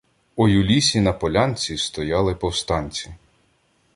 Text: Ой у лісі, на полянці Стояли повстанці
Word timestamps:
Ой 0.35 0.55
у 0.61 0.63
лісі, 0.69 1.01
на 1.01 1.13
полянці 1.23 1.77
Стояли 1.83 2.35
повстанці 2.35 3.13